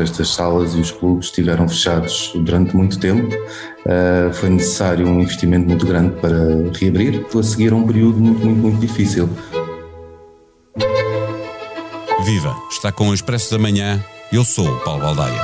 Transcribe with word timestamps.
Estas 0.00 0.28
salas 0.28 0.74
e 0.74 0.80
os 0.80 0.90
clubes 0.90 1.26
estiveram 1.26 1.68
fechados 1.68 2.32
durante 2.34 2.76
muito 2.76 2.98
tempo. 2.98 3.34
Uh, 3.34 4.32
foi 4.32 4.50
necessário 4.50 5.06
um 5.06 5.20
investimento 5.20 5.68
muito 5.68 5.86
grande 5.86 6.14
para 6.20 6.36
reabrir, 6.78 7.24
a 7.36 7.42
seguir 7.42 7.72
a 7.72 7.76
um 7.76 7.86
período 7.86 8.18
muito, 8.18 8.44
muito, 8.44 8.60
muito 8.60 8.80
difícil. 8.80 9.28
Viva! 12.24 12.56
Está 12.70 12.90
com 12.90 13.08
o 13.08 13.14
Expresso 13.14 13.52
da 13.52 13.58
Manhã. 13.58 14.04
Eu 14.32 14.44
sou 14.44 14.68
o 14.68 14.80
Paulo 14.80 15.02
Baldaia. 15.02 15.40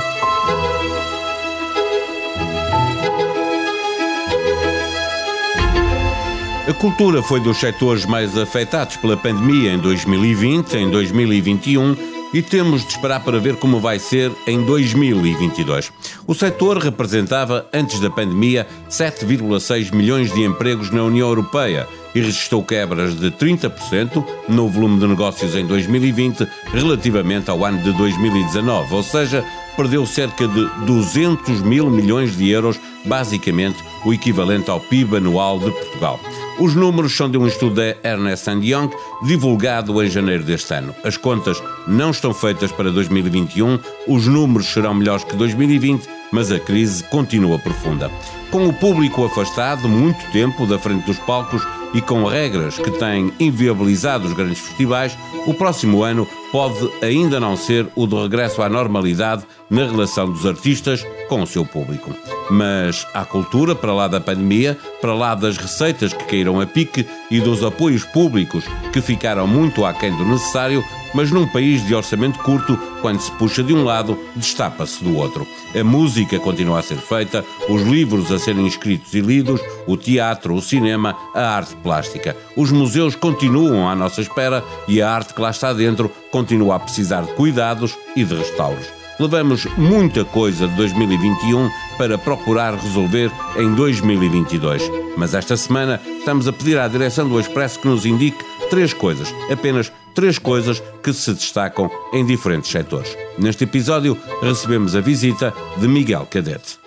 A 6.67 6.73
cultura 6.73 7.21
foi 7.21 7.39
dos 7.41 7.57
setores 7.57 8.05
mais 8.05 8.37
afetados 8.37 8.95
pela 8.97 9.17
pandemia 9.17 9.73
em 9.73 9.77
2020, 9.77 10.73
em 10.75 10.89
2021 10.89 12.12
e 12.33 12.41
temos 12.41 12.81
de 12.81 12.91
esperar 12.91 13.23
para 13.23 13.39
ver 13.39 13.55
como 13.57 13.79
vai 13.79 13.99
ser 13.99 14.31
em 14.47 14.63
2022. 14.63 15.91
O 16.25 16.33
setor 16.33 16.77
representava, 16.77 17.67
antes 17.71 17.99
da 17.99 18.09
pandemia, 18.09 18.67
7,6 18.89 19.93
milhões 19.93 20.33
de 20.33 20.41
empregos 20.43 20.89
na 20.89 21.03
União 21.03 21.27
Europeia 21.27 21.87
e 22.15 22.19
registrou 22.19 22.63
quebras 22.63 23.19
de 23.19 23.31
30% 23.31 24.25
no 24.47 24.67
volume 24.67 24.99
de 24.99 25.07
negócios 25.07 25.55
em 25.55 25.65
2020 25.65 26.47
relativamente 26.71 27.49
ao 27.49 27.63
ano 27.63 27.81
de 27.81 27.91
2019, 27.93 28.93
ou 28.93 29.03
seja, 29.03 29.43
perdeu 29.75 30.05
cerca 30.05 30.47
de 30.47 30.85
200 30.85 31.61
mil 31.61 31.89
milhões 31.89 32.35
de 32.37 32.49
euros, 32.49 32.79
basicamente 33.05 33.77
o 34.05 34.13
equivalente 34.13 34.69
ao 34.69 34.79
PIB 34.79 35.17
anual 35.17 35.59
de 35.59 35.71
Portugal. 35.71 36.19
Os 36.59 36.75
números 36.75 37.17
são 37.17 37.29
de 37.29 37.37
um 37.37 37.47
estudo 37.47 37.75
da 37.75 37.95
Ernest 38.07 38.47
Young, 38.49 38.89
divulgado 39.23 40.01
em 40.03 40.09
janeiro 40.09 40.43
deste 40.43 40.71
ano. 40.73 40.93
As 41.03 41.17
contas 41.17 41.61
não 41.87 42.11
estão 42.11 42.31
feitas 42.31 42.71
para 42.71 42.91
2021, 42.91 43.79
os 44.07 44.27
números 44.27 44.67
serão 44.67 44.93
melhores 44.93 45.23
que 45.23 45.35
2020, 45.35 46.07
mas 46.31 46.51
a 46.51 46.59
crise 46.59 47.03
continua 47.05 47.57
profunda. 47.57 48.11
Com 48.51 48.67
o 48.67 48.73
público 48.73 49.25
afastado 49.25 49.89
muito 49.89 50.31
tempo 50.31 50.67
da 50.67 50.77
frente 50.77 51.05
dos 51.07 51.17
palcos 51.19 51.65
e 51.91 52.01
com 52.01 52.23
regras 52.23 52.77
que 52.77 52.91
têm 52.91 53.33
inviabilizado 53.39 54.27
os 54.27 54.33
grandes 54.33 54.59
festivais, 54.59 55.17
o 55.47 55.55
próximo 55.55 56.03
ano 56.03 56.27
pode 56.51 56.87
ainda 57.01 57.39
não 57.39 57.57
ser 57.57 57.87
o 57.95 58.05
de 58.05 58.15
regresso 58.15 58.61
à 58.61 58.69
normalidade 58.69 59.43
na 59.73 59.85
relação 59.85 60.31
dos 60.31 60.45
artistas 60.45 61.03
com 61.27 61.41
o 61.41 61.47
seu 61.47 61.65
público. 61.65 62.13
Mas 62.49 63.07
há 63.11 63.25
cultura 63.25 63.73
para 63.73 63.91
lá 63.91 64.07
da 64.07 64.21
pandemia, 64.21 64.77
para 65.01 65.15
lá 65.15 65.33
das 65.33 65.57
receitas 65.57 66.13
que 66.13 66.25
caíram 66.25 66.61
a 66.61 66.65
pique 66.67 67.07
e 67.31 67.39
dos 67.39 67.63
apoios 67.63 68.05
públicos 68.05 68.63
que 68.91 69.01
ficaram 69.01 69.47
muito 69.47 69.83
aquém 69.83 70.15
do 70.15 70.25
necessário, 70.25 70.83
mas 71.15 71.31
num 71.31 71.47
país 71.47 71.85
de 71.87 71.95
orçamento 71.95 72.37
curto, 72.39 72.77
quando 73.01 73.19
se 73.19 73.31
puxa 73.31 73.63
de 73.63 73.73
um 73.73 73.83
lado, 73.83 74.17
destapa-se 74.35 75.03
do 75.03 75.15
outro. 75.17 75.47
A 75.75 75.83
música 75.83 76.37
continua 76.39 76.79
a 76.79 76.83
ser 76.83 76.97
feita, 76.97 77.43
os 77.67 77.81
livros 77.81 78.31
a 78.31 78.37
serem 78.37 78.67
escritos 78.67 79.11
e 79.15 79.21
lidos, 79.21 79.59
o 79.87 79.97
teatro, 79.97 80.53
o 80.53 80.61
cinema, 80.61 81.17
a 81.33 81.55
arte 81.55 81.75
plástica. 81.77 82.37
Os 82.55 82.71
museus 82.71 83.15
continuam 83.15 83.89
à 83.89 83.95
nossa 83.95 84.21
espera 84.21 84.63
e 84.87 85.01
a 85.01 85.09
arte 85.09 85.33
que 85.33 85.41
lá 85.41 85.49
está 85.49 85.73
dentro 85.73 86.11
continua 86.29 86.75
a 86.75 86.79
precisar 86.79 87.21
de 87.21 87.33
cuidados 87.33 87.97
e 88.15 88.23
de 88.23 88.35
restauros. 88.35 89.02
Levamos 89.19 89.65
muita 89.77 90.25
coisa 90.25 90.67
de 90.67 90.75
2021 90.75 91.69
para 91.97 92.17
procurar 92.17 92.75
resolver 92.75 93.31
em 93.55 93.73
2022. 93.73 94.83
Mas 95.15 95.33
esta 95.33 95.55
semana 95.55 96.01
estamos 96.17 96.47
a 96.47 96.53
pedir 96.53 96.79
à 96.79 96.87
direção 96.87 97.27
do 97.27 97.39
Expresso 97.39 97.79
que 97.79 97.87
nos 97.87 98.05
indique 98.05 98.43
três 98.69 98.93
coisas, 98.93 99.33
apenas 99.51 99.91
três 100.15 100.39
coisas 100.39 100.81
que 101.03 101.13
se 101.13 101.33
destacam 101.33 101.89
em 102.11 102.25
diferentes 102.25 102.71
setores. 102.71 103.15
Neste 103.37 103.65
episódio 103.65 104.17
recebemos 104.41 104.95
a 104.95 105.01
visita 105.01 105.53
de 105.77 105.87
Miguel 105.87 106.27
Cadete. 106.29 106.79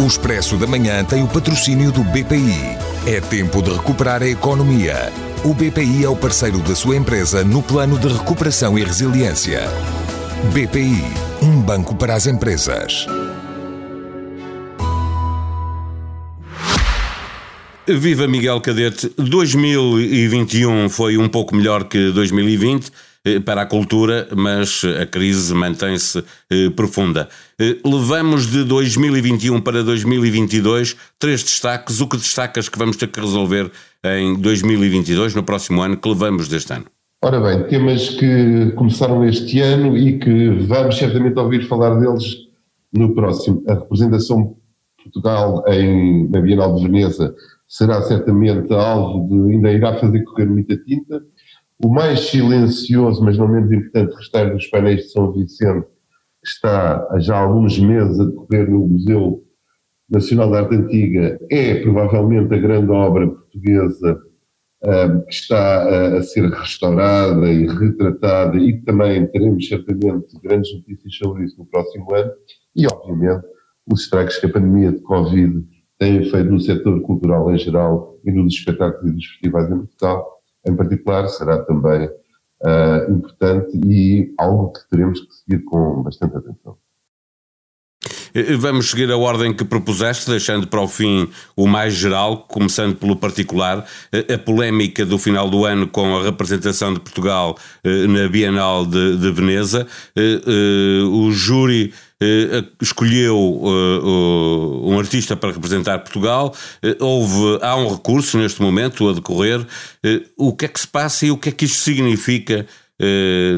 O 0.00 0.06
Expresso 0.06 0.56
da 0.56 0.66
Manhã 0.66 1.04
tem 1.04 1.22
o 1.22 1.28
patrocínio 1.28 1.92
do 1.92 2.02
BPI. 2.02 2.89
É 3.06 3.18
tempo 3.18 3.62
de 3.62 3.70
recuperar 3.72 4.22
a 4.22 4.28
economia. 4.28 5.10
O 5.42 5.54
BPI 5.54 6.04
é 6.04 6.08
o 6.08 6.14
parceiro 6.14 6.58
da 6.58 6.74
sua 6.74 6.96
empresa 6.96 7.42
no 7.42 7.62
plano 7.62 7.98
de 7.98 8.08
recuperação 8.08 8.78
e 8.78 8.84
resiliência. 8.84 9.62
BPI, 10.52 11.02
um 11.42 11.62
banco 11.62 11.94
para 11.94 12.14
as 12.14 12.26
empresas. 12.26 13.06
Viva 17.88 18.28
Miguel 18.28 18.60
Cadete, 18.60 19.10
2021 19.16 20.90
foi 20.90 21.16
um 21.16 21.28
pouco 21.28 21.56
melhor 21.56 21.84
que 21.84 22.10
2020 22.12 22.88
eh, 22.88 22.90
para 23.44 23.62
a 23.62 23.66
cultura, 23.66 24.26
mas 24.34 24.82
a 25.00 25.04
crise 25.04 25.52
mantém-se 25.52 26.24
eh, 26.50 26.70
profunda. 26.70 27.28
Eh, 27.58 27.76
levamos 27.84 28.50
de 28.50 28.64
2021 28.64 29.60
para 29.60 29.84
2022 29.84 30.96
três 31.18 31.42
destaques. 31.42 32.00
O 32.00 32.08
que 32.08 32.16
destacas 32.16 32.68
que 32.68 32.78
vamos 32.78 32.96
ter 32.96 33.08
que 33.08 33.20
resolver 33.20 33.70
em 34.02 34.40
2022, 34.40 35.34
no 35.34 35.42
próximo 35.42 35.82
ano, 35.82 35.98
que 35.98 36.08
levamos 36.08 36.48
deste 36.48 36.72
ano? 36.72 36.86
Ora 37.22 37.38
bem, 37.38 37.68
temas 37.68 38.08
que 38.08 38.72
começaram 38.76 39.22
este 39.26 39.60
ano 39.60 39.94
e 39.98 40.18
que 40.18 40.48
vamos 40.66 40.96
certamente 40.96 41.38
ouvir 41.38 41.68
falar 41.68 42.00
deles 42.00 42.48
no 42.90 43.14
próximo. 43.14 43.62
A 43.68 43.74
representação 43.74 44.56
de 44.98 45.04
Portugal 45.04 45.62
em, 45.68 46.26
na 46.30 46.40
Bienal 46.40 46.74
de 46.74 46.84
Veneza 46.84 47.34
será 47.68 48.00
certamente 48.02 48.72
alvo 48.72 49.28
de 49.28 49.52
ainda 49.52 49.70
irá 49.70 49.98
fazer 49.98 50.24
correr 50.24 50.46
muita 50.46 50.76
tinta. 50.78 51.22
O 51.82 51.88
mais 51.88 52.20
silencioso, 52.28 53.24
mas 53.24 53.38
não 53.38 53.48
menos 53.48 53.72
importante, 53.72 54.14
restar 54.14 54.52
dos 54.52 54.66
painéis 54.66 55.04
de 55.04 55.12
São 55.12 55.32
Vicente, 55.32 55.86
que 56.42 56.48
está 56.48 57.06
há 57.10 57.18
já 57.18 57.38
alguns 57.38 57.78
meses 57.78 58.20
a 58.20 58.24
decorrer 58.26 58.70
no 58.70 58.86
Museu 58.86 59.42
Nacional 60.08 60.50
de 60.50 60.56
Arte 60.58 60.74
Antiga, 60.74 61.38
é 61.50 61.80
provavelmente 61.80 62.52
a 62.52 62.58
grande 62.58 62.90
obra 62.90 63.28
portuguesa 63.28 64.20
um, 64.82 65.20
que 65.22 65.32
está 65.32 66.16
a 66.18 66.22
ser 66.22 66.50
restaurada 66.50 67.50
e 67.50 67.66
retratada 67.66 68.58
e 68.58 68.80
também 68.82 69.26
teremos 69.28 69.66
certamente 69.66 70.38
grandes 70.42 70.74
notícias 70.74 71.14
sobre 71.14 71.44
isso 71.44 71.58
no 71.58 71.66
próximo 71.66 72.14
ano 72.14 72.30
e, 72.76 72.86
obviamente, 72.86 73.46
os 73.90 74.02
estragos 74.02 74.36
que 74.36 74.46
a 74.46 74.52
pandemia 74.52 74.92
de 74.92 75.00
Covid 75.00 75.64
tem 75.98 76.24
feito 76.24 76.50
no 76.50 76.60
setor 76.60 77.00
cultural 77.02 77.50
em 77.50 77.58
geral 77.58 78.18
e 78.24 78.32
nos 78.32 78.54
espetáculos 78.54 79.10
e 79.10 79.14
dos 79.14 79.26
festivais 79.26 79.70
em 79.70 79.78
Portugal 79.78 80.39
em 80.66 80.76
particular, 80.76 81.28
será 81.28 81.62
também 81.64 82.08
uh, 82.08 83.12
importante 83.12 83.78
e 83.86 84.34
algo 84.38 84.72
que 84.72 84.88
teremos 84.88 85.20
que 85.20 85.34
seguir 85.34 85.64
com 85.64 86.02
bastante 86.02 86.36
atenção. 86.36 86.76
Eh, 88.34 88.56
vamos 88.56 88.90
seguir 88.90 89.10
a 89.10 89.16
ordem 89.16 89.52
que 89.52 89.64
propuseste, 89.64 90.30
deixando 90.30 90.66
para 90.66 90.80
o 90.80 90.88
fim 90.88 91.28
o 91.56 91.66
mais 91.66 91.94
geral, 91.94 92.44
começando 92.48 92.96
pelo 92.96 93.16
particular, 93.16 93.84
eh, 94.12 94.34
a 94.34 94.38
polémica 94.38 95.04
do 95.04 95.18
final 95.18 95.50
do 95.50 95.64
ano 95.64 95.88
com 95.88 96.16
a 96.16 96.22
representação 96.22 96.94
de 96.94 97.00
Portugal 97.00 97.56
na 97.84 98.28
Bienal 98.28 98.86
de, 98.86 99.16
de 99.16 99.32
Veneza. 99.32 99.86
O 101.12 101.30
júri 101.32 101.92
eh, 101.92 102.09
escolheu 102.80 103.36
uh, 103.36 104.90
um 104.90 104.98
artista 104.98 105.36
para 105.36 105.52
representar 105.52 105.98
Portugal. 106.00 106.54
houve, 107.00 107.58
há 107.62 107.76
um 107.76 107.88
recurso 107.88 108.36
neste 108.38 108.60
momento 108.60 109.08
a 109.08 109.14
decorrer. 109.14 109.66
o 110.36 110.54
que 110.54 110.66
é 110.66 110.68
que 110.68 110.80
se 110.80 110.88
passa 110.88 111.26
e 111.26 111.30
o 111.30 111.38
que 111.38 111.48
é 111.48 111.52
que 111.52 111.64
isto 111.64 111.78
significa 111.78 112.66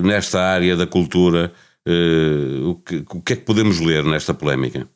nesta 0.05 0.41
área 0.41 0.77
da 0.77 0.87
cultura? 0.87 1.53
o, 2.65 2.77
que, 2.77 3.05
o 3.11 3.21
que 3.21 3.33
é 3.33 3.37
que 3.37 3.45
podemos 3.45 3.81
ler 3.81 4.05
nesta 4.05 4.33
polémica? 4.33 4.87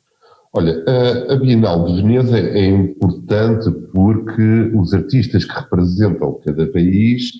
Olha, 0.53 0.81
a 1.29 1.35
Bienal 1.35 1.83
de 1.85 2.01
Veneza 2.01 2.39
é 2.39 2.65
importante 2.65 3.69
porque 3.93 4.71
os 4.73 4.93
artistas 4.93 5.43
que 5.43 5.53
representam 5.53 6.39
cada 6.45 6.65
país 6.67 7.31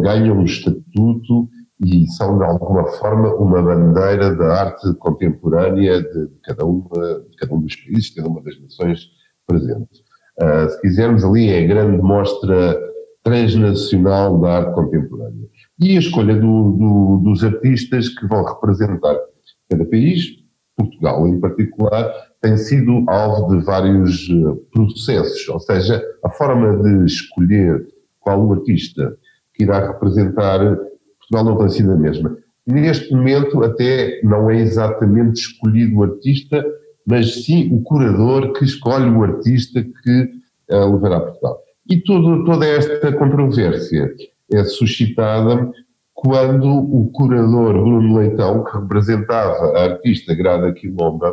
ganham 0.00 0.38
um 0.38 0.44
estatuto 0.44 1.48
e 1.80 2.06
são 2.08 2.38
de 2.38 2.44
alguma 2.44 2.86
forma 2.92 3.34
uma 3.34 3.62
bandeira 3.62 4.34
da 4.34 4.62
arte 4.62 4.92
contemporânea 4.94 6.02
de, 6.02 6.28
cada, 6.44 6.64
uma, 6.64 7.20
de 7.30 7.36
cada 7.36 7.54
um 7.54 7.60
dos 7.60 7.76
países, 7.76 8.04
de 8.06 8.16
cada 8.16 8.28
uma 8.28 8.42
das 8.42 8.60
nações 8.60 9.00
presentes. 9.46 10.00
Uh, 10.40 10.70
se 10.70 10.80
quisermos, 10.80 11.24
ali 11.24 11.50
é 11.50 11.64
a 11.64 11.66
grande 11.66 12.02
mostra 12.02 12.78
transnacional 13.22 14.40
da 14.40 14.58
arte 14.58 14.74
contemporânea. 14.74 15.48
E 15.80 15.96
a 15.96 16.00
escolha 16.00 16.34
do, 16.34 16.72
do, 16.72 17.20
dos 17.24 17.44
artistas 17.44 18.08
que 18.08 18.26
vão 18.26 18.44
representar 18.44 19.16
cada 19.68 19.84
país, 19.84 20.24
Portugal 20.76 21.26
em 21.26 21.38
particular, 21.40 22.12
tem 22.40 22.56
sido 22.56 23.04
alvo 23.08 23.56
de 23.56 23.64
vários 23.64 24.28
ah, 24.30 24.56
processos, 24.72 25.48
ou 25.48 25.60
seja, 25.60 26.02
a 26.24 26.30
forma 26.30 26.82
de 26.82 27.04
escolher 27.04 27.86
qual 28.20 28.46
o 28.46 28.52
artista 28.52 29.16
que 29.54 29.64
irá 29.64 29.88
representar 29.88 30.78
Portugal 31.28 31.44
não 31.44 31.58
tem 31.58 31.68
sido 31.68 31.92
a 31.92 31.96
mesma. 31.96 32.36
Neste 32.66 33.12
momento, 33.14 33.62
até 33.62 34.20
não 34.22 34.50
é 34.50 34.60
exatamente 34.60 35.40
escolhido 35.40 35.96
o 35.96 36.02
artista, 36.02 36.64
mas 37.06 37.44
sim 37.44 37.72
o 37.72 37.82
curador 37.82 38.52
que 38.52 38.64
escolhe 38.64 39.08
o 39.08 39.22
artista 39.22 39.82
que 39.82 40.22
uh, 40.70 40.92
levará 40.94 41.16
a 41.16 41.20
Portugal. 41.20 41.58
E 41.88 41.98
tudo, 41.98 42.44
toda 42.44 42.66
esta 42.66 43.12
controvérsia 43.12 44.14
é 44.52 44.64
suscitada 44.64 45.70
quando 46.12 46.68
o 46.68 47.10
curador 47.10 47.72
Bruno 47.72 48.18
Leitão, 48.18 48.64
que 48.64 48.76
representava 48.76 49.78
a 49.78 49.84
artista 49.84 50.34
Grada 50.34 50.72
Quilomba, 50.72 51.32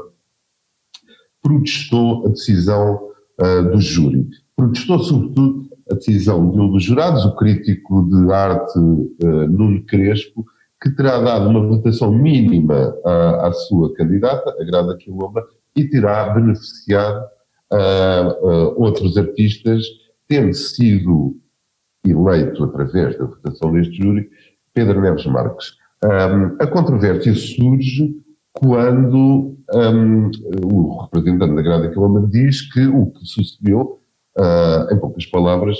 protestou 1.41 2.25
a 2.25 2.29
decisão 2.29 3.09
uh, 3.41 3.71
do 3.71 3.81
júri. 3.81 4.27
Protestou, 4.55 4.99
sobretudo, 4.99 5.67
a 5.89 5.95
decisão 5.95 6.49
de 6.49 6.59
um 6.59 6.71
dos 6.71 6.83
jurados, 6.83 7.25
o 7.25 7.35
crítico 7.35 8.07
de 8.09 8.31
arte 8.31 8.77
uh, 8.79 9.47
Nuno 9.47 9.83
Crespo, 9.85 10.45
que 10.81 10.89
terá 10.91 11.19
dado 11.19 11.49
uma 11.49 11.65
votação 11.65 12.11
mínima 12.11 12.95
à, 13.05 13.47
à 13.47 13.53
sua 13.53 13.93
candidata, 13.93 14.55
a 14.59 14.63
Grada 14.65 14.97
Quilomba, 14.97 15.43
e 15.75 15.85
terá 15.85 16.29
beneficiado 16.29 17.25
uh, 17.73 18.47
uh, 18.47 18.81
outros 18.81 19.17
artistas, 19.17 19.83
tendo 20.27 20.53
sido 20.53 21.37
eleito 22.05 22.63
através 22.63 23.17
da 23.17 23.25
votação 23.25 23.71
deste 23.71 23.97
júri 23.97 24.29
Pedro 24.73 25.01
Neves 25.01 25.25
Marques. 25.25 25.73
Um, 26.03 26.55
a 26.61 26.67
controvérsia 26.67 27.33
surge 27.33 28.15
quando 28.53 29.57
um, 29.73 30.31
o 30.63 31.01
representante 31.03 31.55
da 31.55 31.61
Grada 31.61 31.89
Quilomba 31.89 32.27
diz 32.27 32.61
que 32.71 32.85
o 32.85 33.07
que 33.07 33.25
sucedeu, 33.25 33.99
uh, 34.37 34.93
em 34.93 34.99
poucas 34.99 35.25
palavras, 35.25 35.77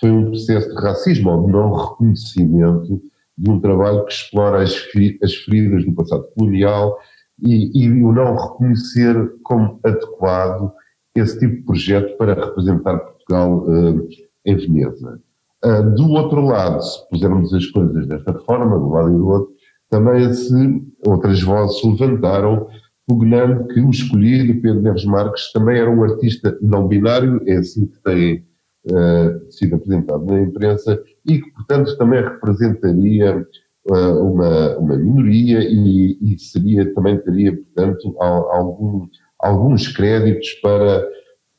foi 0.00 0.10
um 0.10 0.26
processo 0.26 0.68
de 0.68 0.80
racismo 0.80 1.30
ou 1.30 1.46
de 1.46 1.52
não 1.52 1.74
reconhecimento 1.74 3.02
de 3.36 3.50
um 3.50 3.60
trabalho 3.60 4.04
que 4.04 4.12
explora 4.12 4.62
as, 4.62 4.74
as 5.22 5.34
feridas 5.34 5.84
do 5.84 5.92
passado 5.92 6.28
colonial 6.36 6.98
e, 7.40 7.84
e, 7.84 8.02
o 8.02 8.12
não 8.12 8.36
reconhecer 8.36 9.14
como 9.44 9.78
adequado 9.84 10.72
esse 11.14 11.38
tipo 11.38 11.56
de 11.56 11.62
projeto 11.62 12.16
para 12.16 12.34
representar 12.34 12.98
Portugal 12.98 13.64
uh, 13.64 14.08
em 14.44 14.56
Veneza. 14.56 15.20
Uh, 15.64 15.94
do 15.94 16.10
outro 16.10 16.40
lado, 16.40 16.82
se 16.82 17.08
pusermos 17.08 17.52
as 17.54 17.66
coisas 17.66 18.06
desta 18.06 18.34
forma, 18.40 18.78
de 18.78 18.84
um 18.84 18.90
lado 18.90 19.10
e 19.10 19.16
do 19.16 19.28
outro, 19.28 19.52
também 19.88 20.32
se 20.32 20.82
outras 21.06 21.42
vozes 21.42 21.80
se 21.80 21.88
levantaram, 21.88 22.68
pugnando 23.08 23.66
que 23.68 23.80
o 23.80 23.88
escolhido, 23.88 24.60
Pedro 24.60 24.82
Neves 24.82 25.06
Marques, 25.06 25.50
também 25.50 25.78
era 25.78 25.90
um 25.90 26.04
artista 26.04 26.56
não 26.60 26.86
binário, 26.86 27.40
é 27.46 27.56
assim 27.56 27.86
que 27.86 27.98
tem 28.02 28.44
uh, 28.84 29.50
sido 29.50 29.76
apresentado 29.76 30.26
na 30.26 30.42
imprensa, 30.42 31.02
e 31.26 31.40
que, 31.40 31.50
portanto, 31.52 31.96
também 31.96 32.22
representaria 32.22 33.46
uh, 33.90 34.22
uma, 34.22 34.76
uma 34.76 34.96
minoria 34.98 35.60
e, 35.60 36.18
e, 36.20 36.38
seria, 36.38 36.92
também 36.92 37.18
teria, 37.18 37.56
portanto, 37.56 38.14
algum, 38.20 39.08
alguns 39.40 39.88
créditos 39.88 40.52
para, 40.60 41.08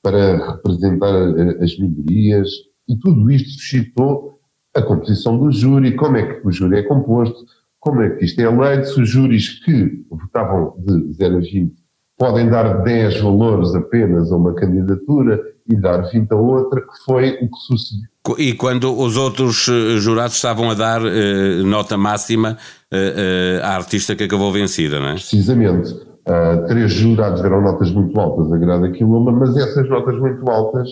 para 0.03 0.51
representar 0.51 1.15
as 1.63 1.75
minorias, 1.79 2.47
e 2.87 2.95
tudo 2.95 3.31
isto 3.31 3.49
suscitou 3.49 4.39
a 4.75 4.83
composição 4.83 5.35
do 5.35 5.51
júri, 5.51 5.95
como 5.95 6.17
é 6.17 6.31
que 6.31 6.47
o 6.47 6.51
júri 6.51 6.77
é 6.77 6.83
composto, 6.83 7.43
como 7.79 8.01
é 8.01 8.09
que 8.09 8.25
isto 8.25 8.39
é 8.39 8.43
eleito, 8.43 8.87
se 8.87 9.01
os 9.01 9.09
júris 9.09 9.63
que 9.63 10.03
votavam 10.09 10.75
de 10.79 11.13
0 11.13 11.37
a 11.37 11.39
20 11.39 11.73
podem 12.17 12.49
dar 12.49 12.83
10 12.83 13.21
valores 13.21 13.73
apenas 13.73 14.31
a 14.31 14.35
uma 14.35 14.53
candidatura 14.53 15.41
e 15.67 15.75
dar 15.75 16.01
20 16.01 16.31
a 16.31 16.35
outra, 16.35 16.81
que 16.81 17.03
foi 17.05 17.35
o 17.41 17.49
que 17.49 17.57
sucedeu. 17.65 18.09
E 18.37 18.53
quando 18.53 18.93
os 18.99 19.15
outros 19.15 19.67
eh, 19.69 19.97
jurados 19.97 20.35
estavam 20.35 20.69
a 20.69 20.73
dar 20.73 21.01
eh, 21.05 21.63
nota 21.63 21.97
máxima 21.97 22.57
eh, 22.91 23.61
à 23.63 23.75
artista 23.75 24.15
que 24.15 24.23
acabou 24.23 24.51
vencida, 24.51 24.99
não 24.99 25.09
é? 25.09 25.13
Precisamente. 25.13 25.93
Uh, 26.27 26.67
três 26.67 26.93
jurados 26.93 27.41
deram 27.41 27.61
notas 27.61 27.91
muito 27.91 28.19
altas 28.19 28.51
a 28.51 28.57
Grada 28.57 28.91
Quilomba, 28.91 29.31
mas 29.31 29.55
essas 29.57 29.89
notas 29.89 30.19
muito 30.19 30.47
altas 30.47 30.87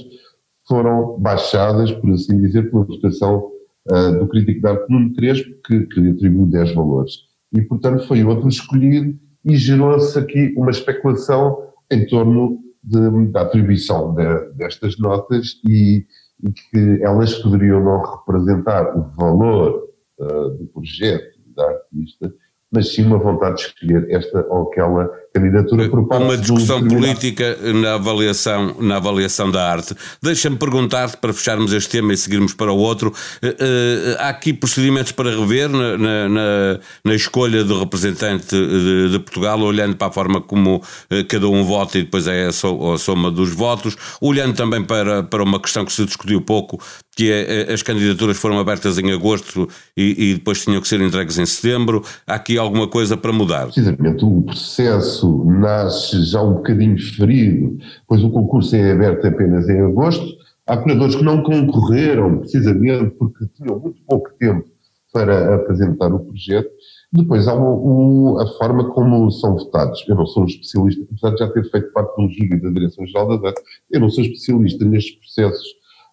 foram 0.67 1.19
baixadas, 1.19 1.91
por 1.91 2.11
assim 2.11 2.41
dizer, 2.41 2.71
pela 2.71 2.85
votação 2.85 3.51
uh, 3.91 4.19
do 4.19 4.27
crítico 4.27 4.61
de 4.61 4.67
arte 4.67 4.89
Nuno 4.89 5.13
Crespo, 5.13 5.49
que, 5.65 5.81
que 5.87 6.09
atribuiu 6.09 6.45
10 6.45 6.75
valores. 6.75 7.13
E, 7.53 7.61
portanto, 7.61 8.07
foi 8.07 8.23
outro 8.23 8.47
escolhido 8.47 9.17
e 9.45 9.55
gerou-se 9.55 10.17
aqui 10.17 10.53
uma 10.57 10.71
especulação 10.71 11.67
em 11.89 12.05
torno 12.05 12.59
de, 12.83 13.31
da 13.31 13.41
atribuição 13.41 14.13
de, 14.13 14.53
destas 14.53 14.97
notas 14.97 15.59
e, 15.67 16.05
e, 16.43 16.51
que 16.51 17.01
elas 17.01 17.35
poderiam 17.35 17.83
não 17.83 18.01
representar 18.01 18.97
o 18.97 19.03
valor 19.15 19.89
uh, 20.19 20.49
do 20.49 20.65
projeto 20.67 21.37
da 21.55 21.63
artista, 21.63 22.33
mas 22.71 22.93
sim 22.93 23.05
uma 23.05 23.17
vontade 23.17 23.57
de 23.57 23.61
escolher 23.63 24.09
esta 24.09 24.45
ou 24.49 24.69
aquela 24.69 25.09
candidatura 25.39 25.89
por 25.89 26.07
parte 26.07 26.23
Uma 26.23 26.37
discussão 26.37 26.85
política 26.87 27.57
na 27.73 27.95
avaliação, 27.95 28.75
na 28.79 28.97
avaliação 28.97 29.51
da 29.51 29.69
arte. 29.69 29.95
Deixa-me 30.21 30.57
perguntar-te, 30.57 31.17
para 31.17 31.33
fecharmos 31.33 31.71
este 31.73 31.89
tema 31.89 32.13
e 32.13 32.17
seguirmos 32.17 32.53
para 32.53 32.71
o 32.71 32.77
outro, 32.77 33.09
uh, 33.09 33.47
uh, 33.47 34.17
há 34.19 34.29
aqui 34.29 34.53
procedimentos 34.53 35.11
para 35.11 35.29
rever 35.29 35.69
na, 35.69 35.97
na, 35.97 36.79
na 37.03 37.15
escolha 37.15 37.63
do 37.63 37.79
representante 37.79 38.55
de, 38.55 39.11
de, 39.11 39.19
Portugal, 39.19 39.59
olhando 39.59 39.95
para 39.95 40.07
a 40.07 40.11
forma 40.11 40.41
como 40.41 40.77
uh, 40.77 41.25
cada 41.27 41.47
um 41.47 41.63
vota 41.63 41.97
e 41.97 42.03
depois 42.03 42.27
é 42.27 42.47
a, 42.47 42.51
so, 42.51 42.93
a 42.93 42.97
soma 42.97 43.31
dos 43.31 43.51
votos, 43.51 43.95
olhando 44.21 44.55
também 44.55 44.83
para, 44.83 45.23
para 45.23 45.43
uma 45.43 45.59
questão 45.59 45.85
que 45.85 45.93
se 45.93 46.05
discutiu 46.05 46.41
pouco, 46.41 46.79
que 47.15 47.31
é, 47.31 47.73
as 47.73 47.81
candidaturas 47.81 48.37
foram 48.37 48.59
abertas 48.59 48.99
em 48.99 49.11
agosto 49.11 49.67
e, 49.97 50.29
e, 50.31 50.33
depois 50.35 50.63
tinham 50.63 50.79
que 50.79 50.87
ser 50.87 51.01
entregues 51.01 51.39
em 51.39 51.45
setembro. 51.47 52.03
Há 52.27 52.35
aqui 52.35 52.59
alguma 52.59 52.87
coisa 52.87 53.17
para 53.17 53.33
mudar? 53.33 53.65
Precisamente, 53.65 54.23
o 54.23 54.43
processo 54.43 55.26
nasce 55.45 56.23
já 56.23 56.41
um 56.41 56.55
bocadinho 56.55 56.97
ferido, 56.97 57.77
pois 58.07 58.23
o 58.23 58.29
concurso 58.29 58.75
é 58.75 58.91
aberto 58.91 59.25
apenas 59.25 59.67
em 59.69 59.79
agosto. 59.81 60.37
Há 60.65 60.77
curadores 60.77 61.15
que 61.15 61.23
não 61.23 61.43
concorreram, 61.43 62.39
precisamente 62.39 63.11
porque 63.11 63.45
tinham 63.55 63.79
muito 63.79 64.01
pouco 64.05 64.29
tempo 64.37 64.65
para 65.13 65.55
apresentar 65.55 66.13
o 66.13 66.19
projeto. 66.19 66.69
Depois 67.11 67.47
há 67.47 67.55
o, 67.55 68.33
o, 68.33 68.39
a 68.39 68.47
forma 68.57 68.89
como 68.91 69.31
são 69.31 69.55
votados. 69.55 70.03
Eu 70.07 70.15
não 70.15 70.25
sou 70.25 70.43
um 70.43 70.45
especialista, 70.45 71.03
apesar 71.09 71.31
de 71.31 71.39
já 71.39 71.49
ter 71.51 71.71
feito 71.71 71.91
parte 71.93 72.15
de 72.15 72.23
um 72.23 72.29
júri 72.29 72.61
da 72.61 72.69
Direção-Geral 72.69 73.29
da 73.29 73.37
DAT, 73.37 73.55
eu 73.91 73.99
não 74.01 74.09
sou 74.09 74.23
especialista 74.23 74.83
nestes 74.83 75.15
processos 75.15 75.67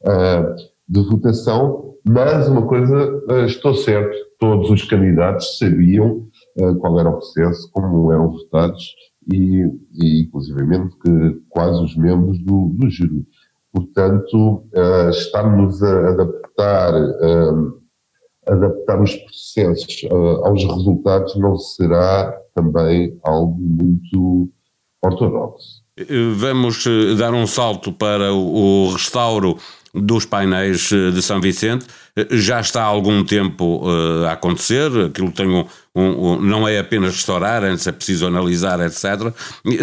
uh, 0.05 0.55
de 0.88 1.02
votação, 1.08 1.94
mas 2.05 2.49
uma 2.49 2.62
coisa, 2.66 3.22
uh, 3.28 3.44
estou 3.46 3.75
certo, 3.75 4.16
todos 4.38 4.70
os 4.70 4.84
candidatos 4.84 5.58
sabiam 5.58 6.28
qual 6.80 7.00
era 7.00 7.08
o 7.08 7.14
processo, 7.14 7.68
como 7.72 8.12
eram 8.12 8.30
votados 8.30 8.94
e, 9.32 9.64
e 9.92 10.22
inclusivamente 10.22 10.96
que 10.98 11.40
quase 11.48 11.82
os 11.82 11.96
membros 11.96 12.38
do, 12.38 12.70
do 12.74 12.90
júri. 12.90 13.26
Portanto, 13.72 14.64
uh, 14.74 15.12
a 15.82 16.10
adaptar, 16.10 16.94
adaptar 18.46 19.02
os 19.02 19.16
processos 19.16 20.06
aos 20.44 20.64
resultados 20.64 21.34
não 21.36 21.56
será 21.56 22.32
também 22.54 23.18
algo 23.24 23.58
muito 23.58 24.49
ortodoxo. 25.02 25.82
Vamos 26.37 26.84
dar 27.18 27.32
um 27.34 27.46
salto 27.46 27.92
para 27.92 28.32
o 28.32 28.92
restauro 28.92 29.56
dos 29.94 30.26
painéis 30.26 30.90
eh, 30.92 31.10
de 31.10 31.22
São 31.22 31.40
Vicente. 31.40 31.86
Eh, 32.16 32.26
já 32.32 32.60
está 32.60 32.82
há 32.82 32.86
algum 32.86 33.24
tempo 33.24 33.80
uh, 33.84 34.24
a 34.26 34.32
acontecer, 34.32 34.90
aquilo 35.06 35.30
tem 35.30 35.48
um, 35.48 35.64
um, 35.94 36.02
um, 36.02 36.40
não 36.40 36.66
é 36.66 36.78
apenas 36.78 37.14
restaurar, 37.14 37.62
antes 37.62 37.86
é 37.86 37.92
preciso 37.92 38.26
analisar, 38.26 38.80
etc. 38.80 39.32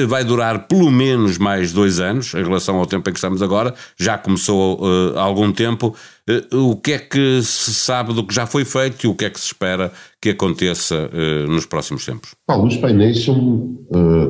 Vai 0.08 0.24
durar 0.24 0.68
pelo 0.68 0.92
menos 0.92 1.38
mais 1.38 1.72
dois 1.72 2.00
anos 2.00 2.34
em 2.34 2.44
relação 2.44 2.78
ao 2.78 2.86
tempo 2.86 3.10
em 3.10 3.14
que 3.14 3.20
estamos 3.20 3.42
agora, 3.42 3.74
já 3.98 4.18
começou 4.18 4.82
uh, 4.82 5.18
há 5.18 5.22
algum 5.22 5.52
tempo. 5.52 5.96
Uh, 6.30 6.72
o 6.72 6.76
que 6.76 6.94
é 6.94 7.00
que 7.00 7.42
se 7.42 7.74
sabe 7.74 8.14
do 8.14 8.26
que 8.26 8.34
já 8.34 8.46
foi 8.46 8.64
feito 8.66 9.06
e 9.06 9.08
o 9.10 9.16
que 9.16 9.26
é 9.26 9.30
que 9.30 9.40
se 9.40 9.48
espera 9.48 9.92
que 10.22 10.30
aconteça 10.30 11.10
nos 11.48 11.66
próximos 11.66 12.06
tempos? 12.06 12.36
Paulo, 12.46 12.68
os 12.68 12.78
painéis 12.78 13.26
são 13.26 13.76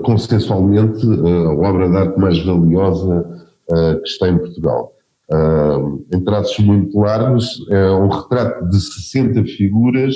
consensualmente 0.03 1.05
a 1.05 1.49
obra 1.69 1.89
de 1.89 1.97
arte 1.97 2.17
mais 2.17 2.39
valiosa 2.45 3.45
que 4.01 4.07
está 4.07 4.29
em 4.29 4.37
Portugal 4.37 4.90
uh, 5.31 6.05
em 6.13 6.23
traços 6.23 6.59
muito 6.59 6.99
largos, 6.99 7.65
é 7.69 7.91
um 7.91 8.07
retrato 8.09 8.67
de 8.69 8.79
60 8.79 9.43
figuras 9.45 10.15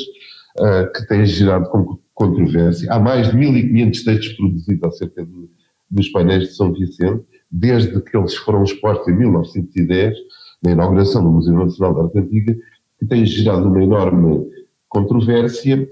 uh, 0.60 0.92
que 0.94 1.08
tem 1.08 1.26
gerado 1.26 1.70
controvérsia. 2.14 2.92
Há 2.92 3.00
mais 3.00 3.30
de 3.30 3.38
1.500 3.38 4.04
textos 4.04 4.34
produzidos 4.34 4.84
acerca 4.84 5.26
de, 5.26 5.50
dos 5.90 6.10
painéis 6.10 6.50
de 6.50 6.56
São 6.56 6.74
Vicente, 6.74 7.24
desde 7.52 8.02
que 8.02 8.18
eles 8.18 8.36
foram 8.36 8.64
expostos 8.64 9.08
em 9.08 9.18
1910, 9.18 10.16
na 10.64 10.72
inauguração 10.72 11.24
do 11.24 11.32
Museu 11.32 11.54
Nacional 11.54 11.94
de 11.94 12.02
Arte 12.02 12.20
Antiga, 12.20 12.56
que 13.00 13.06
tem 13.06 13.26
gerado 13.26 13.68
uma 13.68 13.84
enorme 13.84 14.46
controvérsia, 14.90 15.88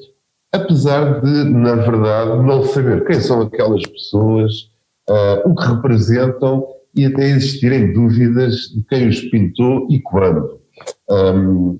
apesar 0.52 1.22
de, 1.22 1.44
na 1.50 1.76
verdade, 1.76 2.44
não 2.44 2.64
saber 2.64 3.06
quem 3.06 3.20
são 3.20 3.42
aquelas 3.42 3.84
pessoas, 3.84 4.72
uh, 5.10 5.50
o 5.50 5.56
que 5.56 5.68
representam 5.68 6.66
e 6.96 7.06
até 7.06 7.30
existirem 7.30 7.94
dúvidas 7.94 8.70
de 8.76 8.84
quem 8.90 9.08
os 9.08 9.20
pintou 9.22 9.88
e 9.90 10.00
quando. 10.02 10.60
Um, 11.10 11.78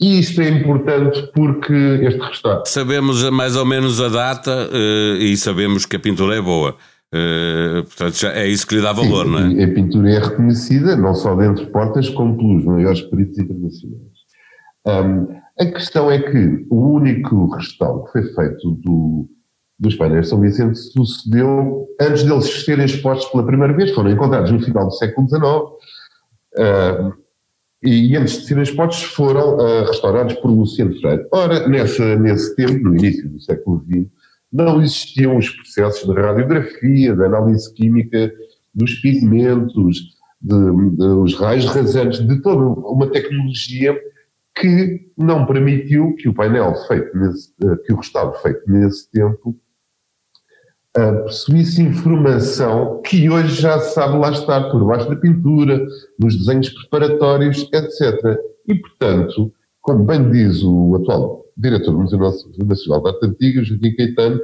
e 0.00 0.18
isto 0.18 0.40
é 0.40 0.48
importante 0.48 1.30
porque 1.34 1.72
este 2.02 2.20
restauro. 2.20 2.62
Sabemos 2.66 3.28
mais 3.30 3.54
ou 3.56 3.64
menos 3.64 4.00
a 4.00 4.08
data 4.08 4.68
uh, 4.68 5.16
e 5.16 5.36
sabemos 5.36 5.86
que 5.86 5.96
a 5.96 6.00
pintura 6.00 6.36
é 6.36 6.40
boa. 6.40 6.76
Uh, 7.14 7.84
portanto, 7.84 8.18
já 8.18 8.32
é 8.32 8.48
isso 8.48 8.66
que 8.66 8.74
lhe 8.74 8.80
dá 8.80 8.92
valor, 8.92 9.26
Sim, 9.26 9.30
não 9.30 9.60
é? 9.60 9.64
A 9.64 9.74
pintura 9.74 10.10
é 10.10 10.18
reconhecida 10.18 10.96
não 10.96 11.14
só 11.14 11.34
dentro 11.36 11.66
de 11.66 11.70
portas, 11.70 12.08
como 12.08 12.36
pelos 12.36 12.64
maiores 12.64 13.02
peritos 13.02 13.38
internacionais. 13.38 14.12
Um, 14.86 15.42
A 15.60 15.66
questão 15.66 16.10
é 16.10 16.18
que 16.18 16.66
o 16.70 16.94
único 16.94 17.54
restauro 17.54 18.04
que 18.04 18.12
foi 18.12 18.22
feito 18.34 18.70
do, 18.82 19.28
dos 19.82 19.96
painéis 19.96 20.26
de 20.26 20.30
São 20.30 20.40
Vicente 20.40 20.78
sucedeu 20.78 21.88
antes 22.00 22.22
deles 22.22 22.64
serem 22.64 22.84
expostos 22.84 23.30
pela 23.32 23.44
primeira 23.44 23.72
vez, 23.72 23.90
foram 23.90 24.10
encontrados 24.10 24.52
no 24.52 24.62
final 24.62 24.86
do 24.86 24.92
século 24.92 25.28
XIX, 25.28 25.42
uh, 26.56 27.22
e, 27.82 28.16
antes 28.16 28.40
de 28.40 28.46
serem 28.46 28.62
expostos 28.62 29.02
foram 29.02 29.56
uh, 29.56 29.84
restaurados 29.86 30.34
por 30.34 30.52
Luciano 30.52 30.96
Freire. 31.00 31.26
Ora, 31.32 31.68
nessa, 31.68 32.16
nesse 32.16 32.54
tempo, 32.54 32.78
no 32.78 32.96
início 32.96 33.28
do 33.28 33.40
século 33.40 33.84
XX, 33.90 34.06
não 34.52 34.80
existiam 34.80 35.36
os 35.36 35.50
processos 35.50 36.08
de 36.08 36.20
radiografia, 36.20 37.16
de 37.16 37.24
análise 37.24 37.74
química 37.74 38.32
dos 38.72 38.94
pigmentos, 39.00 39.96
de, 40.40 40.96
de, 40.96 41.04
os 41.04 41.34
raios 41.34 41.66
rasantes, 41.66 42.24
de 42.24 42.40
toda 42.40 42.62
uma 42.88 43.08
tecnologia 43.08 43.98
que 44.54 45.10
não 45.16 45.44
permitiu 45.44 46.14
que 46.14 46.28
o 46.28 46.34
painel 46.34 46.74
feito 46.86 47.16
nesse, 47.16 47.52
eh, 47.64 47.76
que 47.84 47.92
o 47.92 47.96
restauro 47.96 48.34
feito 48.42 48.60
nesse 48.70 49.10
tempo 49.10 49.56
uh, 50.96 51.24
possuísse 51.24 51.82
informação 51.82 53.00
que 53.02 53.28
hoje 53.28 53.60
já 53.60 53.78
se 53.78 53.94
sabe 53.94 54.18
lá 54.18 54.30
estar 54.30 54.70
por 54.70 54.84
baixo 54.84 55.08
da 55.08 55.16
pintura, 55.16 55.84
nos 56.18 56.36
desenhos 56.36 56.68
preparatórios, 56.70 57.68
etc. 57.72 58.38
E, 58.68 58.74
portanto, 58.74 59.52
como 59.80 60.04
bem 60.04 60.30
diz 60.30 60.62
o 60.62 60.96
atual 60.96 61.44
diretor 61.56 61.92
do 61.92 61.98
Museu 61.98 62.18
Nacional 62.18 63.02
de 63.02 63.08
Arte 63.08 63.26
Antiga, 63.26 63.64
Joaquim 63.64 63.94
Caetano, 63.94 64.40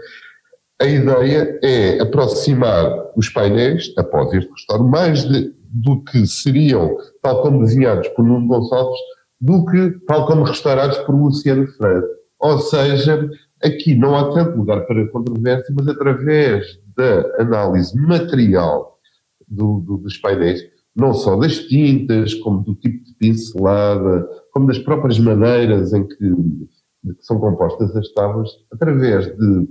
a 0.81 0.87
ideia 0.87 1.59
é 1.62 2.00
aproximar 2.00 3.11
os 3.17 3.28
painéis, 3.28 3.93
após 3.97 4.33
este 4.33 4.50
restauro, 4.50 4.85
mais 4.85 5.25
de, 5.25 5.52
do 5.71 6.02
que 6.05 6.26
seriam, 6.26 6.97
tal 7.23 7.43
como 7.43 7.64
desenhados 7.64 8.07
por 8.09 8.25
Nuno 8.25 8.47
Gonçalves, 8.47 8.99
do 9.40 9.64
que 9.67 9.90
tal 10.07 10.26
como 10.26 10.45
restaurados 10.45 10.99
por 10.99 11.14
Luciano 11.14 11.67
Freire. 11.67 12.07
Ou 12.40 12.59
seja, 12.61 13.28
aqui 13.62 13.95
não 13.95 14.17
há 14.17 14.33
tanto 14.33 14.57
lugar 14.57 14.87
para 14.87 15.09
controvérsia, 15.09 15.75
mas 15.77 15.88
através 15.88 16.79
da 16.97 17.43
análise 17.43 17.97
material 17.97 18.99
do, 19.47 19.81
do, 19.81 19.99
dos 19.99 20.17
painéis, 20.19 20.62
não 20.95 21.15
só 21.15 21.37
das 21.37 21.59
tintas, 21.59 22.35
como 22.35 22.62
do 22.62 22.75
tipo 22.75 23.05
de 23.05 23.15
pincelada, 23.15 24.29
como 24.53 24.67
das 24.67 24.79
próprias 24.79 25.19
maneiras 25.19 25.93
em 25.93 26.07
que, 26.07 26.17
que 26.17 27.23
são 27.23 27.38
compostas 27.38 27.95
as 27.97 28.12
tábuas, 28.12 28.50
através 28.73 29.27
de, 29.27 29.69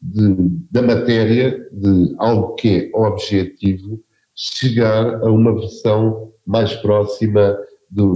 de, 0.00 0.50
da 0.70 0.82
matéria, 0.82 1.68
de 1.72 2.14
algo 2.18 2.54
que 2.54 2.90
é 2.92 2.96
objetivo, 2.96 4.00
chegar 4.34 5.22
a 5.22 5.30
uma 5.30 5.54
versão 5.54 6.32
mais 6.46 6.74
próxima 6.76 7.56
do, 7.90 8.14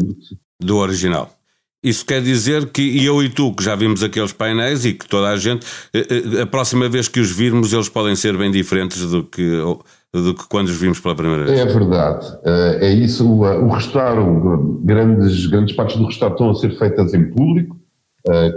do 0.60 0.78
original. 0.78 1.35
Isso 1.82 2.04
quer 2.04 2.20
dizer 2.22 2.70
que 2.70 3.04
eu 3.04 3.22
e 3.22 3.28
tu, 3.28 3.54
que 3.54 3.62
já 3.62 3.76
vimos 3.76 4.02
aqueles 4.02 4.32
painéis 4.32 4.84
e 4.84 4.92
que 4.92 5.06
toda 5.06 5.28
a 5.28 5.36
gente, 5.36 5.64
eh, 5.94 6.06
eh, 6.38 6.42
a 6.42 6.46
próxima 6.46 6.88
vez 6.88 7.06
que 7.06 7.20
os 7.20 7.30
virmos, 7.30 7.72
eles 7.72 7.88
podem 7.88 8.16
ser 8.16 8.36
bem 8.36 8.50
diferentes 8.50 9.08
do 9.10 9.22
que, 9.22 9.60
do 10.12 10.34
que 10.34 10.48
quando 10.48 10.68
os 10.68 10.80
vimos 10.80 10.98
pela 10.98 11.14
primeira 11.14 11.44
vez. 11.44 11.60
É 11.60 11.66
verdade. 11.66 12.26
Eh, 12.44 12.78
é 12.80 12.92
isso. 12.92 13.24
O 13.28 13.68
restauro, 13.68 14.80
grandes, 14.82 15.46
grandes 15.46 15.76
partes 15.76 15.96
do 15.96 16.06
restauro 16.06 16.34
estão 16.34 16.50
a 16.50 16.54
ser 16.54 16.76
feitas 16.78 17.14
em 17.14 17.30
público. 17.30 17.76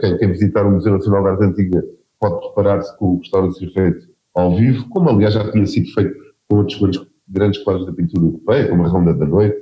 Quem, 0.02 0.18
quem 0.18 0.32
visitar 0.32 0.66
o 0.66 0.72
Museu 0.72 0.94
Nacional 0.94 1.24
da 1.24 1.30
Arte 1.30 1.44
Antiga 1.44 1.84
pode 2.20 2.40
preparar-se 2.40 2.98
com 2.98 3.14
o 3.14 3.20
restauro 3.20 3.50
a 3.50 3.52
ser 3.52 3.72
feito 3.72 4.08
ao 4.34 4.56
vivo, 4.58 4.90
como 4.90 5.10
aliás 5.10 5.36
já 5.36 5.52
tinha 5.52 5.68
sido 5.68 5.94
feito 5.94 6.16
com 6.48 6.58
outros 6.58 6.80
grandes, 6.80 7.02
grandes 7.28 7.64
quadros 7.64 7.86
da 7.86 7.94
pintura 7.94 8.26
europeia, 8.26 8.68
como 8.68 8.84
a 8.84 8.88
Ronda 8.88 9.14
da 9.14 9.28
Noite, 9.28 9.58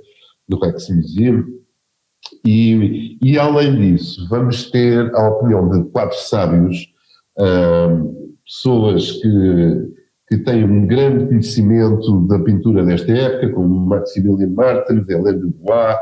do 0.47 0.57
Rex 0.59 0.89
Museum 0.89 1.43
e, 2.45 3.17
e, 3.21 3.37
além 3.37 3.75
disso, 3.75 4.27
vamos 4.29 4.69
ter 4.69 5.13
a 5.15 5.29
opinião 5.29 5.69
de 5.69 5.89
quatro 5.89 6.17
sábios, 6.17 6.87
uh, 7.39 8.33
pessoas 8.45 9.11
que, 9.11 9.93
que 10.27 10.37
têm 10.39 10.63
um 10.63 10.87
grande 10.87 11.27
conhecimento 11.27 12.27
da 12.27 12.39
pintura 12.39 12.85
desta 12.85 13.11
época, 13.11 13.53
como 13.53 13.87
Maximilian 13.87 14.49
Martins, 14.49 15.07
Hélène 15.09 15.39
Dubois, 15.39 15.95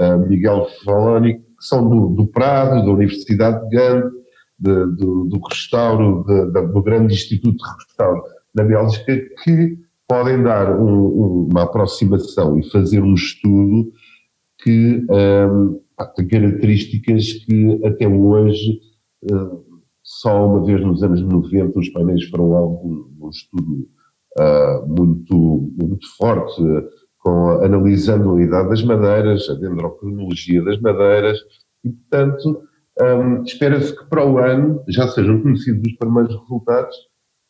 uh, 0.00 0.18
Miguel 0.28 0.66
Faloni, 0.84 1.34
que 1.34 1.44
são 1.60 1.88
do, 1.88 2.08
do, 2.14 2.26
Prado, 2.26 2.84
da 2.84 2.92
Universidade 2.92 3.68
de 3.68 3.76
Gand, 3.76 4.10
de, 4.58 4.86
do, 4.96 5.24
do 5.24 5.40
restauro, 5.48 6.24
de, 6.26 6.52
de, 6.52 6.66
do 6.72 6.82
grande 6.82 7.14
Instituto 7.14 7.56
de 7.56 7.84
Restauro 7.84 8.22
na 8.54 8.64
Bélgica, 8.64 9.16
que 9.44 9.78
podem 10.06 10.42
dar 10.42 10.76
um, 10.76 11.48
uma 11.50 11.62
aproximação 11.62 12.58
e 12.58 12.68
fazer 12.70 13.00
um 13.00 13.14
estudo 13.14 13.92
que 14.62 15.06
um, 15.10 15.80
características 16.28 17.32
que 17.44 17.80
até 17.84 18.06
hoje, 18.06 18.80
uh, 19.30 19.64
só 20.02 20.46
uma 20.46 20.64
vez 20.64 20.80
nos 20.80 21.02
anos 21.02 21.22
90, 21.22 21.78
os 21.78 21.88
painéis 21.90 22.24
foram 22.28 22.52
algo 22.54 23.10
um 23.20 23.28
estudo 23.28 23.88
uh, 24.38 24.86
muito, 24.88 25.72
muito 25.80 26.06
forte, 26.16 26.62
com, 27.18 27.62
analisando 27.62 28.36
a 28.36 28.42
idade 28.42 28.70
das 28.70 28.82
madeiras, 28.82 29.48
a 29.48 29.54
dendrocronologia 29.54 30.64
das 30.64 30.80
madeiras, 30.80 31.38
e 31.84 31.90
portanto 31.90 32.62
um, 33.00 33.42
espera-se 33.44 33.96
que 33.96 34.04
para 34.10 34.26
o 34.26 34.38
ano 34.38 34.82
já 34.88 35.08
sejam 35.08 35.40
conhecidos 35.40 35.82
os 35.86 35.96
primeiros 35.96 36.34
resultados 36.40 36.96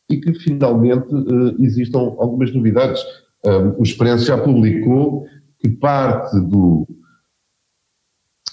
e 0.09 0.19
que 0.19 0.33
finalmente 0.35 1.13
uh, 1.13 1.55
existam 1.59 1.99
algumas 1.99 2.53
novidades. 2.53 3.01
Um, 3.45 3.79
o 3.79 3.83
Expresso 3.83 4.25
já 4.25 4.37
publicou 4.37 5.25
que 5.59 5.69
parte 5.69 6.39
do, 6.41 6.87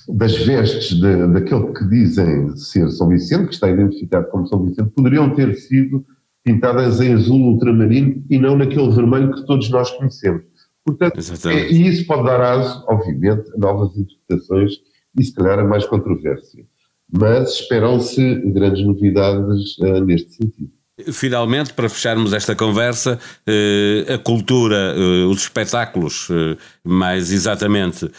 das 0.09 0.37
vestes 0.37 0.99
de, 0.99 1.27
daquele 1.29 1.73
que 1.73 1.85
dizem 1.89 2.57
ser 2.57 2.91
São 2.91 3.09
Vicente, 3.09 3.49
que 3.49 3.55
está 3.55 3.71
identificado 3.71 4.29
como 4.29 4.47
São 4.47 4.65
Vicente, 4.65 4.91
poderiam 4.91 5.35
ter 5.35 5.55
sido 5.55 6.05
pintadas 6.43 7.01
em 7.01 7.13
azul 7.13 7.53
ultramarino 7.53 8.25
e 8.31 8.39
não 8.39 8.57
naquele 8.57 8.91
vermelho 8.91 9.35
que 9.35 9.47
todos 9.47 9.69
nós 9.71 9.91
conhecemos. 9.91 10.43
Portanto, 10.85 11.21
é, 11.49 11.71
e 11.71 11.87
isso 11.87 12.07
pode 12.07 12.25
dar 12.25 12.41
aso, 12.41 12.85
obviamente, 12.89 13.51
a 13.55 13.59
novas 13.59 13.95
interpretações 13.97 14.73
e 15.19 15.25
se 15.25 15.35
calhar 15.35 15.59
a 15.59 15.65
mais 15.65 15.85
controvérsia. 15.85 16.65
Mas 17.13 17.53
esperam-se 17.55 18.35
grandes 18.53 18.85
novidades 18.87 19.77
uh, 19.79 20.05
neste 20.05 20.33
sentido. 20.33 20.71
Finalmente, 21.13 21.73
para 21.75 21.89
fecharmos 21.89 22.33
esta 22.33 22.57
conversa, 22.57 23.21
eh, 23.47 24.15
a 24.15 24.19
cultura, 24.19 24.95
eh, 24.97 25.25
os 25.27 25.43
espetáculos, 25.43 26.27
eh, 26.29 26.57
mais 26.83 27.31
exatamente, 27.31 28.11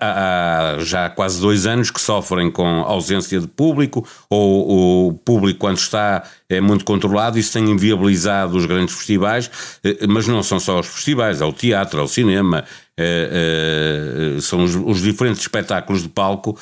há 0.00 0.76
já 0.80 1.08
quase 1.10 1.40
dois 1.40 1.66
anos 1.66 1.90
que 1.90 2.00
sofrem 2.00 2.50
com 2.50 2.66
ausência 2.82 3.40
de 3.40 3.48
público, 3.48 4.06
ou 4.30 5.08
o 5.08 5.14
público, 5.14 5.58
quando 5.58 5.78
está, 5.78 6.24
é 6.48 6.60
muito 6.60 6.84
controlado, 6.84 7.38
isso 7.38 7.52
tem 7.52 7.68
inviabilizado 7.68 8.56
os 8.56 8.66
grandes 8.66 8.94
festivais, 8.94 9.50
mas 10.08 10.26
não 10.26 10.42
são 10.42 10.58
só 10.58 10.80
os 10.80 10.86
festivais, 10.86 11.40
é 11.40 11.44
o 11.44 11.52
teatro, 11.52 12.00
é 12.00 12.02
o 12.02 12.08
cinema, 12.08 12.64
são 14.40 14.64
os 14.64 15.00
diferentes 15.00 15.42
espetáculos 15.42 16.02
de 16.02 16.08
palco 16.08 16.58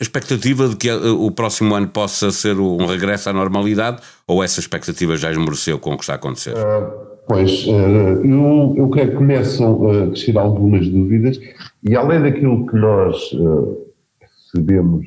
a 0.00 0.04
expectativa 0.04 0.68
de 0.68 0.76
que 0.76 0.88
eh, 0.88 0.94
o 0.94 1.30
próximo 1.30 1.74
ano 1.74 1.88
possa 1.88 2.30
ser 2.30 2.58
um 2.58 2.86
regresso 2.86 3.28
à 3.28 3.32
normalidade 3.32 4.00
ou 4.26 4.42
essa 4.42 4.60
expectativa 4.60 5.16
já 5.16 5.30
esmoreceu 5.30 5.78
com 5.78 5.92
o 5.92 5.96
que 5.96 6.04
está 6.04 6.12
a 6.12 6.16
acontecer? 6.16 6.54
Uh, 6.54 7.18
pois, 7.26 7.66
uh, 7.66 8.24
eu, 8.24 8.74
eu 8.76 8.88
creio 8.90 9.10
que 9.10 9.16
começam 9.16 9.90
a 9.90 10.06
crescer 10.06 10.38
algumas 10.38 10.88
dúvidas 10.88 11.40
e 11.82 11.96
além 11.96 12.22
daquilo 12.22 12.64
que 12.68 12.76
nós 12.76 13.32
uh, 13.32 13.88
recebemos 14.20 15.04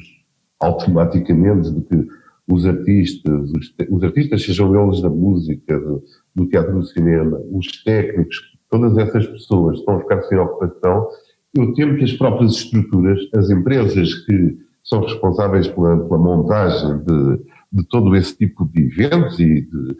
automaticamente 0.60 1.72
de 1.72 1.82
que 1.82 2.08
os 2.50 2.66
artistas, 2.66 3.50
os, 3.52 3.74
os, 3.90 4.04
artistas, 4.04 4.44
sejam 4.44 4.76
eles 4.76 5.02
da 5.02 5.10
música, 5.10 5.80
do, 5.80 6.04
do 6.36 6.46
teatro 6.48 6.74
do 6.74 6.84
cinema, 6.84 7.40
os 7.50 7.82
técnicos, 7.84 8.36
todas 8.70 8.98
essas 8.98 9.26
pessoas 9.26 9.80
estão 9.80 9.96
a 9.96 10.00
ficar 10.02 10.22
sem 10.24 10.38
ocupação, 10.38 11.08
eu 11.56 11.74
temo 11.74 11.98
que 11.98 12.04
as 12.04 12.14
próprias 12.14 12.54
estruturas, 12.54 13.20
as 13.34 13.50
empresas 13.50 14.14
que 14.26 14.58
são 14.84 15.02
responsáveis 15.02 15.68
pela, 15.68 15.98
pela 15.98 16.18
montagem 16.18 17.00
de, 17.00 17.38
de, 17.72 17.88
todo 17.90 18.16
esse 18.16 18.38
tipo 18.38 18.70
de 18.74 18.84
eventos 18.84 19.40
e 19.40 19.62
de, 19.62 19.98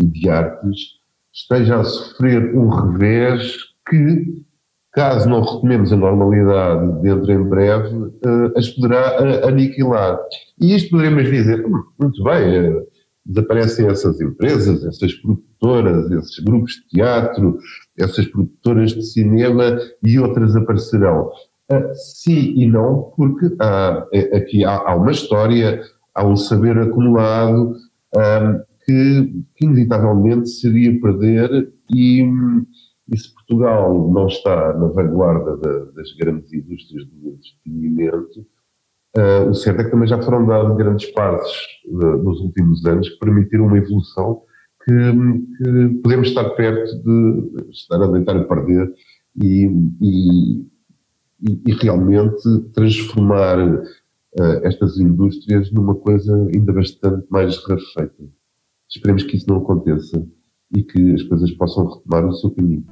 e 0.00 0.04
de 0.06 0.28
artes, 0.28 0.98
esteja 1.32 1.80
a 1.80 1.84
sofrer 1.84 2.54
um 2.56 2.68
revés 2.68 3.56
que, 3.88 4.44
caso 4.92 5.28
não 5.28 5.42
retomemos 5.42 5.92
a 5.92 5.96
normalidade 5.96 7.02
dentro 7.02 7.32
em 7.32 7.42
breve, 7.44 7.96
uh, 7.96 8.52
as 8.56 8.68
poderá 8.70 9.22
uh, 9.22 9.48
aniquilar. 9.48 10.18
E 10.60 10.74
isto 10.74 10.90
poderíamos 10.90 11.24
dizer, 11.24 11.64
hum, 11.64 11.84
muito 11.98 12.22
bem, 12.24 12.72
uh, 12.72 12.86
desaparecem 13.28 13.86
essas 13.86 14.20
empresas, 14.20 14.84
essas 14.84 15.12
produtoras, 15.14 16.10
esses 16.10 16.38
grupos 16.40 16.72
de 16.72 16.88
teatro, 16.88 17.58
essas 17.98 18.26
produtoras 18.26 18.92
de 18.92 19.02
cinema 19.02 19.78
e 20.02 20.18
outras 20.18 20.56
aparecerão. 20.56 21.30
Uh, 21.70 21.94
sim 21.94 22.54
e 22.56 22.66
não, 22.66 23.12
porque 23.16 23.46
uh, 23.46 24.36
aqui 24.36 24.64
há, 24.64 24.76
há, 24.76 24.96
uma 24.96 25.10
história, 25.10 25.82
há 26.14 26.26
um 26.26 26.36
saber 26.36 26.78
acumulado 26.78 27.74
um, 28.16 28.62
que, 28.84 29.44
que, 29.54 29.64
inevitavelmente 29.66 30.48
seria 30.48 30.98
perder 30.98 31.70
e, 31.92 32.22
e, 33.12 33.18
se 33.18 33.34
Portugal 33.34 34.10
não 34.10 34.28
está 34.28 34.72
na 34.78 34.86
vanguarda 34.86 35.56
das 35.92 36.10
grandes 36.16 36.50
indústrias 36.52 37.06
do 37.06 37.28
entretenimento, 37.28 38.46
Uh, 39.16 39.48
o 39.48 39.54
certo 39.54 39.80
é 39.80 39.84
que 39.84 39.90
também 39.90 40.06
já 40.06 40.20
foram 40.20 40.46
dados 40.46 40.76
grandes 40.76 41.10
passos 41.12 41.66
uh, 41.86 42.18
nos 42.22 42.40
últimos 42.40 42.84
anos 42.84 43.08
que 43.08 43.18
permitiram 43.18 43.66
uma 43.66 43.78
evolução 43.78 44.42
que, 44.84 44.92
que, 44.92 46.00
podemos 46.02 46.28
estar 46.28 46.48
perto 46.50 47.02
de 47.02 47.70
estar 47.70 48.02
a 48.02 48.06
deitar 48.06 48.36
a 48.36 48.44
perder 48.44 48.92
e, 49.42 49.66
e, 50.00 50.66
e 51.40 51.72
realmente 51.72 52.42
transformar 52.72 53.58
uh, 53.58 53.84
estas 54.62 54.98
indústrias 54.98 55.70
numa 55.70 55.94
coisa 55.94 56.34
ainda 56.52 56.72
bastante 56.72 57.26
mais 57.30 57.56
rarefeita. 57.64 58.24
Esperemos 58.88 59.22
que 59.22 59.36
isso 59.36 59.48
não 59.48 59.58
aconteça 59.58 60.26
e 60.74 60.82
que 60.82 61.14
as 61.14 61.22
coisas 61.22 61.50
possam 61.52 61.86
retomar 61.86 62.26
o 62.26 62.32
seu 62.32 62.50
caminho. 62.50 62.84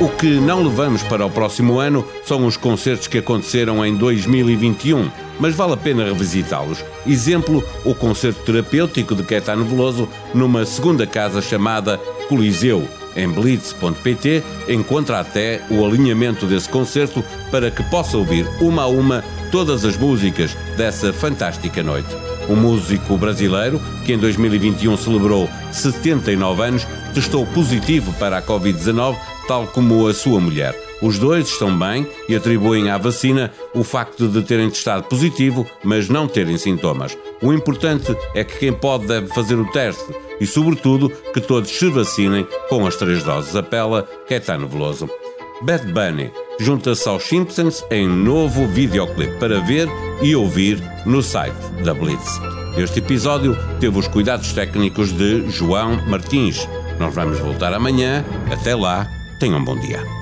O 0.00 0.08
que 0.16 0.40
não 0.40 0.64
levamos 0.64 1.02
para 1.04 1.24
o 1.24 1.30
próximo 1.30 1.78
ano 1.78 2.04
são 2.24 2.44
os 2.44 2.56
concertos 2.56 3.06
que 3.06 3.18
aconteceram 3.18 3.86
em 3.86 3.96
2021, 3.96 5.08
mas 5.38 5.54
vale 5.54 5.74
a 5.74 5.76
pena 5.76 6.04
revisitá-los. 6.04 6.84
Exemplo, 7.06 7.62
o 7.84 7.94
concerto 7.94 8.42
terapêutico 8.44 9.14
de 9.14 9.22
Caetano 9.22 9.64
Veloso 9.64 10.08
numa 10.34 10.64
segunda 10.64 11.06
casa 11.06 11.40
chamada 11.40 11.98
Coliseu. 12.28 12.82
Em 13.16 13.28
blitz.pt 13.28 14.42
encontra 14.68 15.20
até 15.20 15.62
o 15.70 15.84
alinhamento 15.84 16.46
desse 16.46 16.68
concerto 16.68 17.24
para 17.50 17.70
que 17.70 17.82
possa 17.84 18.16
ouvir 18.16 18.46
uma 18.60 18.82
a 18.82 18.86
uma 18.86 19.24
todas 19.50 19.84
as 19.84 19.96
músicas 19.96 20.56
dessa 20.76 21.12
fantástica 21.12 21.82
noite. 21.82 22.08
Um 22.48 22.56
músico 22.56 23.16
brasileiro 23.16 23.80
que 24.04 24.12
em 24.12 24.18
2021 24.18 24.96
celebrou 24.96 25.48
79 25.70 26.62
anos 26.62 26.86
testou 27.14 27.46
positivo 27.46 28.12
para 28.14 28.38
a 28.38 28.42
Covid-19 28.42 29.16
tal 29.46 29.66
como 29.66 30.06
a 30.06 30.14
sua 30.14 30.40
mulher. 30.40 30.74
Os 31.02 31.18
dois 31.18 31.48
estão 31.48 31.76
bem 31.76 32.06
e 32.28 32.34
atribuem 32.36 32.90
à 32.90 32.96
vacina 32.96 33.52
o 33.74 33.82
facto 33.82 34.28
de 34.28 34.40
terem 34.42 34.70
testado 34.70 35.04
positivo, 35.04 35.66
mas 35.82 36.08
não 36.08 36.28
terem 36.28 36.56
sintomas. 36.56 37.18
O 37.42 37.52
importante 37.52 38.16
é 38.34 38.44
que 38.44 38.58
quem 38.58 38.72
pode 38.72 39.06
deve 39.06 39.26
fazer 39.28 39.56
o 39.56 39.70
teste 39.72 40.04
e, 40.42 40.46
sobretudo, 40.46 41.08
que 41.32 41.40
todos 41.40 41.70
se 41.70 41.88
vacinem 41.88 42.46
com 42.68 42.86
as 42.86 42.96
três 42.96 43.22
doses. 43.22 43.54
Apela 43.54 44.06
Caetano 44.28 44.66
Veloso. 44.66 45.08
Bad 45.62 45.86
Bunny 45.92 46.32
junta-se 46.58 47.08
aos 47.08 47.22
Simpsons 47.22 47.84
em 47.90 48.08
novo 48.08 48.66
videoclipe 48.66 49.38
para 49.38 49.60
ver 49.60 49.88
e 50.20 50.34
ouvir 50.34 50.82
no 51.06 51.22
site 51.22 51.54
da 51.84 51.94
Blitz. 51.94 52.40
Este 52.76 52.98
episódio 52.98 53.56
teve 53.78 53.96
os 53.96 54.08
cuidados 54.08 54.52
técnicos 54.52 55.12
de 55.12 55.48
João 55.48 56.04
Martins. 56.08 56.68
Nós 56.98 57.14
vamos 57.14 57.38
voltar 57.38 57.72
amanhã. 57.72 58.24
Até 58.50 58.74
lá 58.74 59.08
Tenham 59.42 59.58
um 59.58 59.64
bom 59.64 59.76
dia. 59.76 60.21